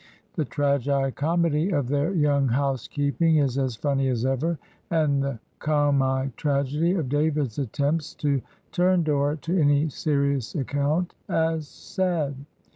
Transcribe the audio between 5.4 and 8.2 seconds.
comitragedy of David's attempts